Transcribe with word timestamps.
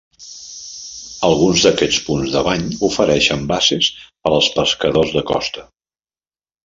Alguns 1.27 1.65
d"aquests 1.65 1.99
punts 2.07 2.33
de 2.35 2.43
bany 2.49 2.65
ofereixen 2.89 3.45
bases 3.55 3.93
per 4.05 4.35
als 4.39 4.49
pescadors 4.57 5.15
de 5.19 5.25
costa. 5.35 5.67